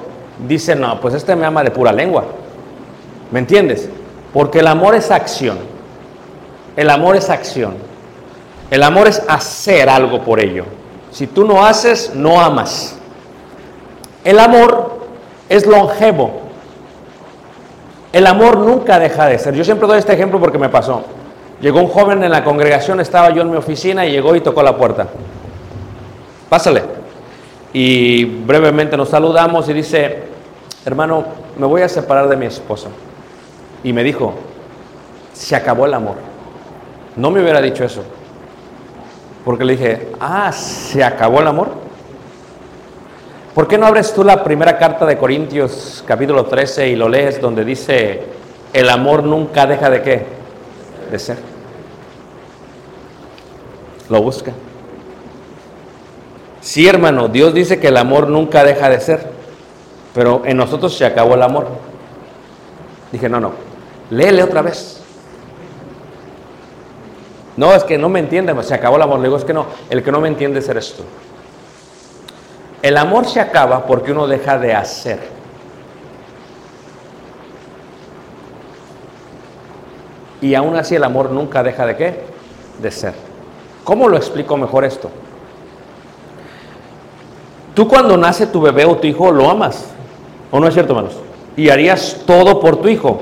[0.47, 2.25] dice, no, pues este me ama de pura lengua.
[3.31, 3.89] ¿Me entiendes?
[4.33, 5.57] Porque el amor es acción.
[6.75, 7.75] El amor es acción.
[8.71, 10.65] El amor es hacer algo por ello.
[11.11, 12.95] Si tú no haces, no amas.
[14.23, 14.99] El amor
[15.47, 16.41] es longevo.
[18.13, 19.55] El amor nunca deja de ser.
[19.55, 21.03] Yo siempre doy este ejemplo porque me pasó.
[21.61, 24.63] Llegó un joven en la congregación, estaba yo en mi oficina y llegó y tocó
[24.63, 25.07] la puerta.
[26.47, 26.83] Pásale.
[27.73, 30.23] Y brevemente nos saludamos y dice,
[30.85, 31.25] hermano,
[31.57, 32.89] me voy a separar de mi esposa.
[33.83, 34.33] Y me dijo,
[35.33, 36.15] se acabó el amor.
[37.15, 38.03] No me hubiera dicho eso.
[39.45, 41.69] Porque le dije, ah, se acabó el amor.
[43.55, 47.41] ¿Por qué no abres tú la primera carta de Corintios, capítulo 13, y lo lees
[47.41, 48.23] donde dice,
[48.73, 50.25] el amor nunca deja de qué?
[51.11, 51.37] De ser.
[54.09, 54.51] Lo busca.
[56.61, 59.31] Sí, hermano, Dios dice que el amor nunca deja de ser,
[60.13, 61.67] pero en nosotros se acabó el amor.
[63.11, 63.53] Dije, no, no,
[64.09, 65.01] léele otra vez.
[67.57, 69.19] No, es que no me entiende, se acabó el amor.
[69.19, 71.03] Le digo, es que no, el que no me entiende es eres tú.
[72.81, 75.19] El amor se acaba porque uno deja de hacer.
[80.41, 82.23] Y aún así el amor nunca deja de qué?
[82.81, 83.13] De ser.
[83.83, 85.11] ¿Cómo lo explico mejor esto?
[87.73, 89.85] Tú cuando nace tu bebé o tu hijo lo amas.
[90.51, 91.17] ¿O no es cierto, hermanos?
[91.57, 93.21] Y harías todo por tu hijo.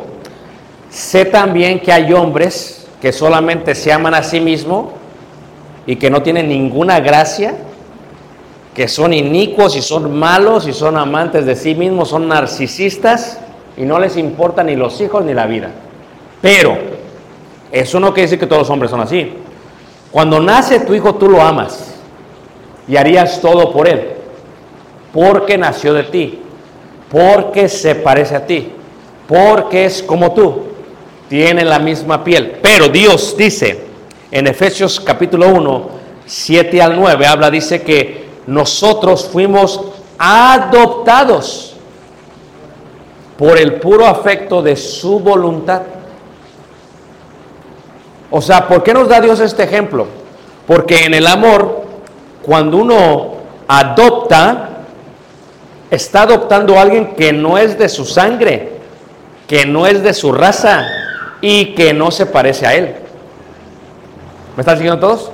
[0.97, 4.87] Sé también que hay hombres que solamente se aman a sí mismos
[5.85, 7.55] y que no tienen ninguna gracia,
[8.73, 13.39] que son inicuos y son malos y son amantes de sí mismos, son narcisistas
[13.77, 15.69] y no les importa ni los hijos ni la vida.
[16.41, 16.75] Pero
[17.71, 19.33] eso no quiere decir que todos los hombres son así.
[20.09, 21.93] Cuando nace tu hijo tú lo amas
[22.87, 24.13] y harías todo por él,
[25.13, 26.39] porque nació de ti,
[27.11, 28.71] porque se parece a ti,
[29.27, 30.67] porque es como tú,
[31.27, 32.59] tiene la misma piel.
[32.61, 33.85] Pero Dios dice
[34.31, 35.89] en Efesios capítulo 1,
[36.25, 39.81] 7 al 9, habla, dice que nosotros fuimos
[40.17, 41.75] adoptados
[43.37, 45.83] por el puro afecto de su voluntad.
[48.29, 50.07] O sea, ¿por qué nos da Dios este ejemplo?
[50.65, 51.85] Porque en el amor,
[52.41, 53.35] cuando uno
[53.67, 54.69] adopta,
[55.89, 58.73] está adoptando a alguien que no es de su sangre,
[59.47, 60.85] que no es de su raza
[61.41, 62.95] y que no se parece a él.
[64.55, 65.31] ¿Me están siguiendo todos?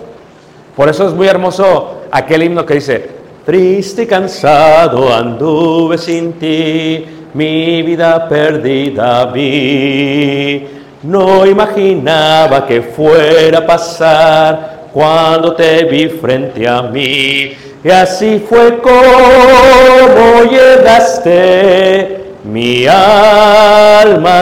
[0.76, 3.10] Por eso es muy hermoso aquel himno que dice,
[3.46, 10.68] triste y cansado anduve sin ti, mi vida perdida vi.
[11.04, 17.54] No imaginaba que fuera a pasar cuando te vi frente a mí.
[17.84, 23.53] Y así fue como llegaste, mi alma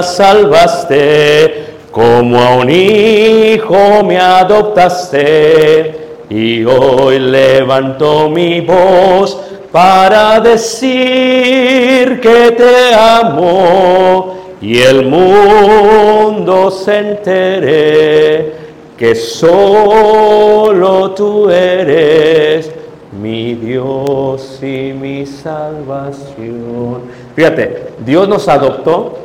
[0.04, 6.00] salvaste, como a un hijo me adoptaste.
[6.30, 9.38] Y hoy levanto mi voz
[9.72, 18.54] para decir que te amo y el mundo se entere
[18.98, 22.72] que solo tú eres
[23.20, 27.02] mi Dios y mi salvación.
[27.36, 29.18] Fíjate, Dios nos adoptó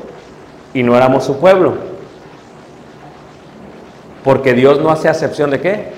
[0.77, 1.75] y no éramos su pueblo.
[4.23, 5.93] Porque Dios no hace acepción de qué?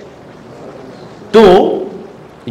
[1.32, 1.88] Tú,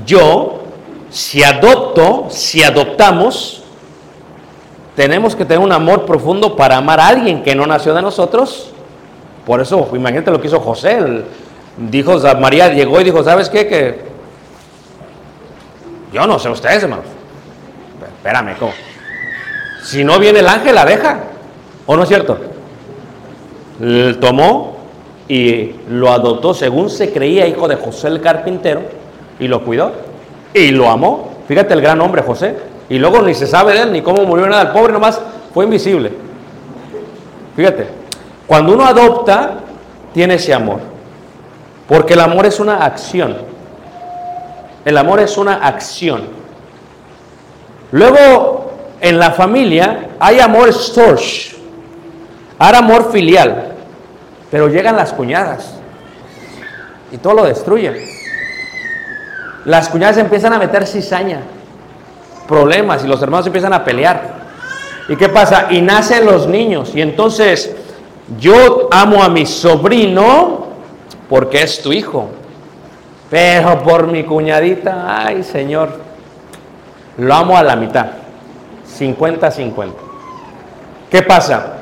[0.05, 0.63] yo,
[1.09, 3.63] si adopto, si adoptamos,
[4.97, 8.71] tenemos que tener un amor profundo para amar a alguien que no nació de nosotros.
[9.45, 11.23] Por eso, imagínate lo que hizo José.
[11.77, 13.67] Dijo, María llegó y dijo, ¿sabes qué?
[13.67, 14.01] Que
[16.11, 17.05] yo no sé ustedes, hermanos.
[18.17, 18.73] Espérame, ¿cómo?
[19.81, 21.19] Si no viene el ángel, la deja.
[21.87, 22.37] ¿O no es cierto?
[24.19, 24.77] Tomó
[25.27, 28.81] y lo adoptó según se creía hijo de José el carpintero
[29.39, 29.91] y lo cuidó
[30.53, 31.31] y lo amó.
[31.47, 32.55] Fíjate el gran hombre José.
[32.89, 34.63] Y luego ni se sabe de él ni cómo murió nada.
[34.63, 35.19] El pobre nomás
[35.53, 36.11] fue invisible.
[37.55, 37.87] Fíjate,
[38.45, 39.55] cuando uno adopta,
[40.13, 40.79] tiene ese amor.
[41.87, 43.37] Porque el amor es una acción.
[44.85, 46.23] El amor es una acción.
[47.91, 48.71] Luego,
[49.01, 51.56] en la familia hay amor storch,
[52.59, 53.73] hay amor filial,
[54.49, 55.75] pero llegan las cuñadas
[57.11, 57.95] y todo lo destruyen.
[59.65, 61.41] Las cuñadas empiezan a meter cizaña,
[62.47, 64.37] problemas y los hermanos empiezan a pelear.
[65.09, 65.67] ¿Y qué pasa?
[65.71, 67.75] Y nacen los niños y entonces
[68.39, 70.67] yo amo a mi sobrino
[71.29, 72.29] porque es tu hijo.
[73.29, 75.99] Pero por mi cuñadita, ay Señor,
[77.17, 78.07] lo amo a la mitad,
[78.97, 79.91] 50-50.
[81.09, 81.76] ¿Qué pasa?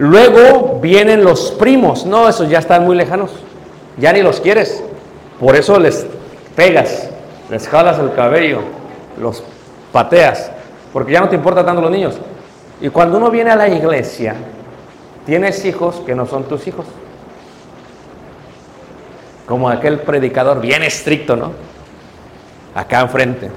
[0.00, 3.32] Luego vienen los primos, no, esos ya están muy lejanos,
[3.98, 4.82] ya ni los quieres,
[5.38, 6.06] por eso les
[6.56, 7.10] pegas,
[7.50, 8.60] les jalas el cabello,
[9.20, 9.42] los
[9.92, 10.52] pateas,
[10.94, 12.14] porque ya no te importa tanto los niños.
[12.80, 14.36] Y cuando uno viene a la iglesia,
[15.26, 16.86] tienes hijos que no son tus hijos
[19.46, 21.52] como aquel predicador bien estricto, ¿no?
[22.74, 23.50] Acá enfrente.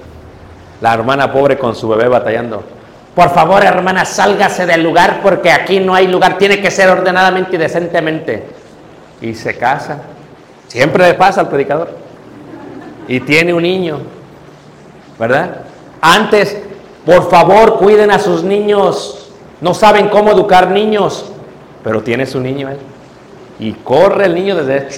[0.81, 2.72] La hermana pobre con su bebé batallando.
[3.15, 6.37] Por favor, hermana, sálgase del lugar porque aquí no hay lugar.
[6.37, 8.43] Tiene que ser ordenadamente y decentemente.
[9.21, 9.99] Y se casa.
[10.67, 11.95] Siempre le pasa al predicador.
[13.07, 13.99] Y tiene un niño.
[15.19, 15.61] ¿Verdad?
[16.01, 16.57] Antes,
[17.05, 19.31] por favor, cuiden a sus niños.
[19.61, 21.31] No saben cómo educar niños.
[21.83, 22.79] Pero tiene su niño él.
[23.59, 24.89] Y corre el niño desde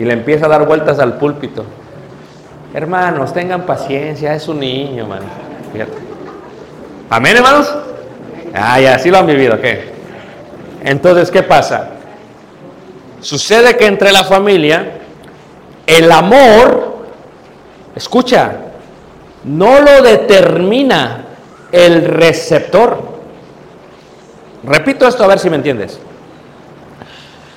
[0.00, 1.62] y le empieza a dar vueltas al púlpito.
[2.72, 5.26] Hermanos, tengan paciencia, es un niño, hermano.
[5.74, 6.09] Fíjate.
[7.10, 7.68] Amén, hermanos.
[8.54, 9.90] Ay, así lo han vivido, ¿qué?
[10.84, 11.90] Entonces, ¿qué pasa?
[13.20, 14.92] Sucede que entre la familia,
[15.88, 17.04] el amor,
[17.96, 18.52] escucha,
[19.42, 21.24] no lo determina
[21.72, 23.02] el receptor.
[24.62, 25.98] Repito esto a ver si me entiendes.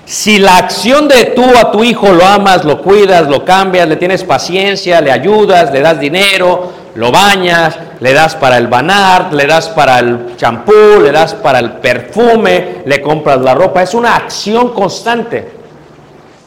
[0.05, 3.97] Si la acción de tú a tu hijo lo amas, lo cuidas, lo cambias, le
[3.97, 9.47] tienes paciencia, le ayudas, le das dinero, lo bañas, le das para el banar, le
[9.47, 14.15] das para el champú, le das para el perfume, le compras la ropa, es una
[14.15, 15.51] acción constante.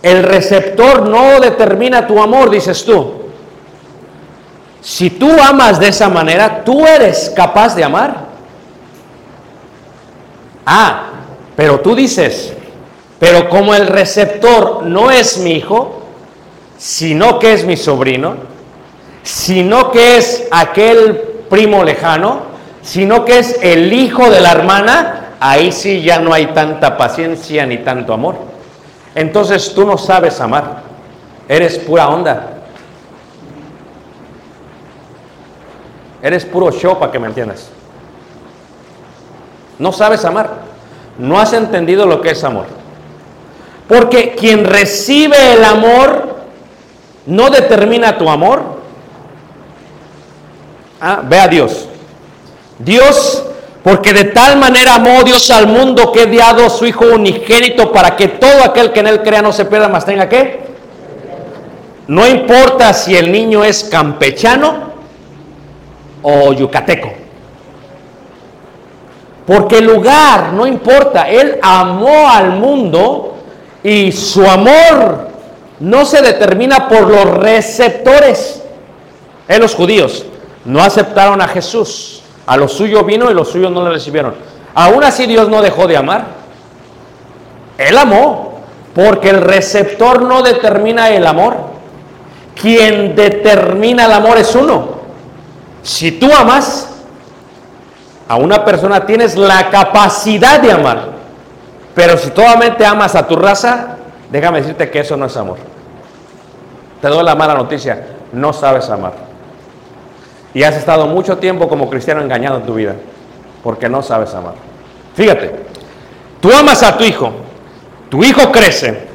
[0.03, 3.27] El receptor no determina tu amor, dices tú.
[4.81, 8.27] Si tú amas de esa manera, tú eres capaz de amar.
[10.65, 11.07] Ah,
[11.57, 12.53] pero tú dices,
[13.19, 16.03] pero como el receptor no es mi hijo,
[16.79, 18.37] sino que es mi sobrino,
[19.27, 21.17] sino que es aquel
[21.51, 22.43] primo lejano,
[22.81, 27.67] sino que es el hijo de la hermana, ahí sí ya no hay tanta paciencia
[27.67, 28.37] ni tanto amor.
[29.17, 30.83] Entonces tú no sabes amar,
[31.49, 32.53] eres pura onda.
[36.23, 37.69] Eres puro show para que me entiendas.
[39.81, 40.51] No sabes amar.
[41.19, 42.67] No has entendido lo que es amor.
[43.89, 46.37] Porque quien recibe el amor
[47.27, 48.76] no determina tu amor.
[51.01, 51.89] Ah, ve a Dios.
[52.79, 53.45] Dios,
[53.83, 57.93] porque de tal manera amó Dios al mundo que ha dado a su Hijo unigénito
[57.93, 60.67] para que todo aquel que en él crea no se pierda, más tenga que.
[62.09, 64.93] No importa si el niño es campechano
[66.23, 67.13] o yucateco.
[69.47, 71.29] Porque el lugar no importa.
[71.29, 73.37] Él amó al mundo
[73.83, 75.29] y su amor
[75.81, 78.63] no se determina por los receptores.
[79.49, 80.27] En los judíos
[80.67, 82.23] no aceptaron a Jesús.
[82.47, 84.35] A lo suyo vino y los suyos no le recibieron.
[84.75, 86.27] Aún así Dios no dejó de amar.
[87.79, 88.61] Él amó.
[88.95, 91.57] Porque el receptor no determina el amor.
[92.61, 94.97] Quien determina el amor es uno.
[95.83, 96.89] Si tú amas
[98.27, 101.11] a una persona, tienes la capacidad de amar.
[101.95, 103.97] Pero si solamente amas a tu raza,
[104.31, 105.59] déjame decirte que eso no es amor.
[107.03, 109.26] Te doy la mala noticia, no sabes amar.
[110.57, 112.95] Y has estado mucho tiempo como cristiano engañado en tu vida,
[113.63, 114.55] porque no sabes amar.
[115.15, 115.55] Fíjate,
[116.41, 117.31] tú amas a tu hijo,
[118.09, 119.07] tu hijo crece,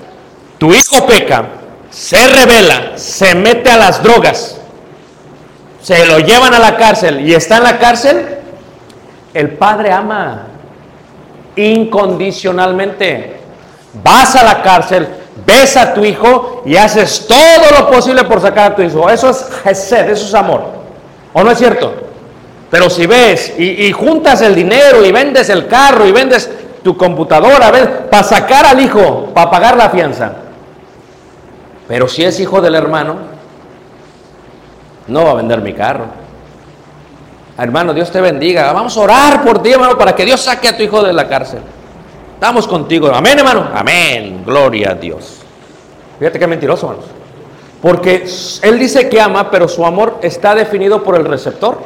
[0.59, 1.45] tu hijo peca,
[1.89, 4.61] se revela, se mete a las drogas,
[5.81, 8.37] se lo llevan a la cárcel y está en la cárcel,
[9.33, 10.43] el padre ama
[11.55, 13.37] incondicionalmente.
[14.03, 15.07] Vas a la cárcel,
[15.43, 19.09] ves a tu hijo y haces todo lo posible por sacar a tu hijo.
[19.09, 20.80] Eso es gesed, eso es amor.
[21.34, 21.93] ¿O no es cierto?
[22.69, 26.49] Pero si ves y, juntas el dinero y vendes el carro y vendes
[26.82, 27.88] tu computadora, ¿ves?
[28.09, 30.34] Para sacar al hijo, para pagar la fianza.
[31.88, 33.17] Pero si es hijo del hermano,
[35.07, 36.05] no va a vender mi carro.
[37.57, 38.71] Hermano, Dios te bendiga.
[38.71, 41.27] Vamos a orar por ti, hermano, para que Dios saque a tu hijo de la
[41.27, 41.59] cárcel.
[42.36, 43.13] Estamos contigo.
[43.13, 43.69] Amén, hermano.
[43.73, 44.43] Amén.
[44.45, 45.41] Gloria a Dios.
[46.17, 47.20] Fíjate qué mentiroso, hermanos.
[47.82, 48.27] Porque
[48.61, 51.79] él dice que ama, pero su amor está definido por el receptor.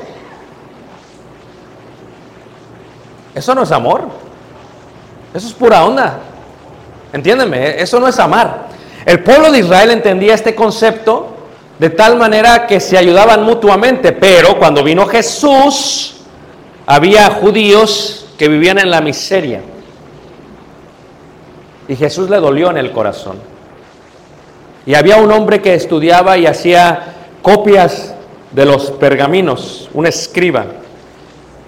[3.33, 4.03] Eso no es amor.
[5.33, 6.19] Eso es pura onda.
[7.13, 8.67] Entiéndeme, eso no es amar.
[9.05, 11.35] El pueblo de Israel entendía este concepto
[11.79, 16.15] de tal manera que se ayudaban mutuamente, pero cuando vino Jesús,
[16.85, 19.61] había judíos que vivían en la miseria.
[21.87, 23.54] Y Jesús le dolió en el corazón.
[24.85, 28.13] Y había un hombre que estudiaba y hacía copias
[28.51, 30.65] de los pergaminos, un escriba,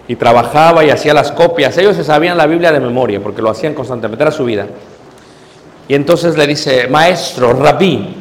[0.08, 1.78] y trabajaba y hacía las copias.
[1.78, 4.68] Ellos se sabían la Biblia de memoria porque lo hacían constantemente, era su vida.
[5.88, 8.16] Y entonces le dice, maestro, rabí,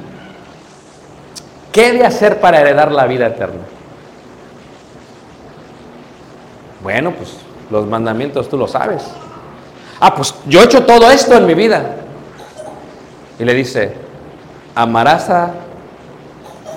[1.72, 3.62] ¿qué he de hacer para heredar la vida eterna?
[6.82, 7.36] Bueno, pues
[7.70, 9.03] los mandamientos tú lo sabes.
[10.01, 11.97] Ah, pues yo he hecho todo esto en mi vida.
[13.38, 13.92] Y le dice,
[14.76, 15.54] amarás a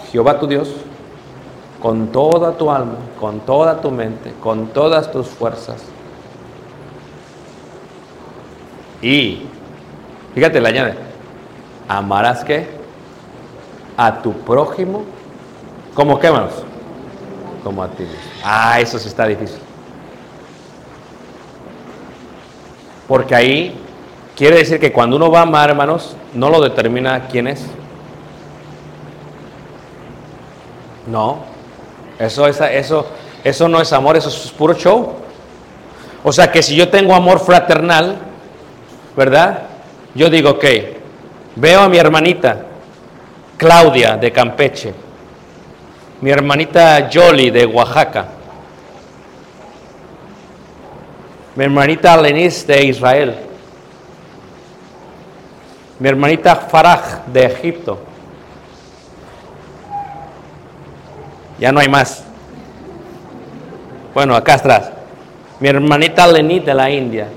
[0.09, 0.73] Jehová tu Dios
[1.81, 5.83] con toda tu alma, con toda tu mente, con todas tus fuerzas.
[9.01, 9.43] Y,
[10.33, 10.95] fíjate, le añade,
[11.87, 12.67] amarás que
[13.97, 15.03] a tu prójimo,
[15.93, 16.53] como qué, hermanos?
[17.63, 18.05] Como a ti.
[18.43, 19.59] Ah, eso sí está difícil.
[23.07, 23.77] Porque ahí
[24.37, 27.65] quiere decir que cuando uno va a amar, hermanos, no lo determina quién es.
[31.09, 31.39] No,
[32.19, 33.07] eso, es, eso,
[33.43, 35.15] eso no es amor, eso es puro show.
[36.23, 38.17] O sea que si yo tengo amor fraternal,
[39.15, 39.63] ¿verdad?
[40.13, 40.65] Yo digo, ok,
[41.55, 42.65] veo a mi hermanita
[43.57, 44.93] Claudia de Campeche,
[46.21, 48.25] mi hermanita Jolie de Oaxaca,
[51.55, 53.35] mi hermanita Lenis de Israel,
[55.97, 58.08] mi hermanita Faraj de Egipto.
[61.59, 62.23] Ya no hay más.
[64.13, 64.91] Bueno, acá atrás.
[65.59, 67.27] Mi hermanita Lenit de la India.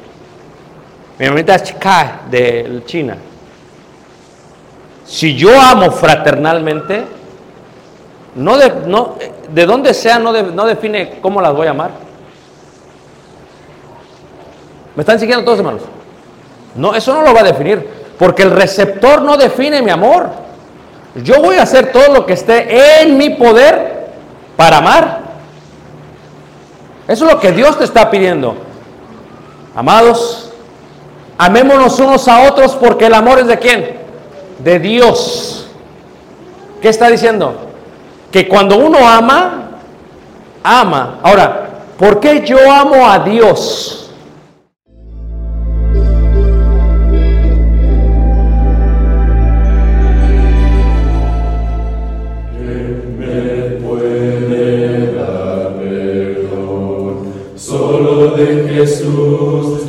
[1.19, 3.17] Mi hermanita Chika de China.
[5.05, 7.05] Si yo amo fraternalmente,
[8.37, 9.17] no de, no,
[9.51, 11.91] de donde sea no, de- no define cómo las voy a amar.
[14.95, 15.83] ¿Me están siguiendo todos, hermanos?
[16.77, 17.87] No, eso no lo va a definir,
[18.19, 20.31] porque el receptor no define mi amor.
[21.17, 23.92] Yo voy a hacer todo lo que esté en mi poder
[24.57, 25.21] para amar.
[27.09, 28.57] Eso es lo que Dios te está pidiendo.
[29.75, 30.53] Amados,
[31.39, 33.99] amémonos unos a otros porque el amor es de quién?
[34.59, 35.67] De Dios.
[36.81, 37.55] ¿Qué está diciendo?
[38.31, 39.71] Que cuando uno ama,
[40.63, 41.19] ama.
[41.23, 44.02] Ahora, ¿por qué yo amo a Dios?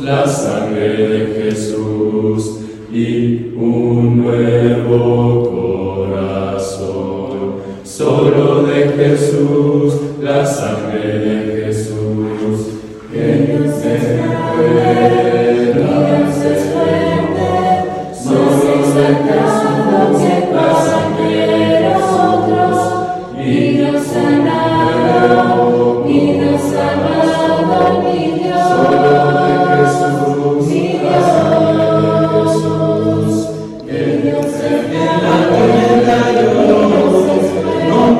[0.04, 2.60] La sangre de Jesús
[2.92, 5.13] y un nuevo